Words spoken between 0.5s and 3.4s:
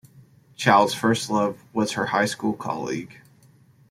Chow's first love was her high school colleague.